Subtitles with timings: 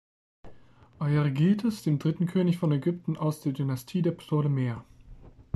[0.99, 4.83] Euergetes, dem dritten König von Ägypten aus der Dynastie der Ptolemäer.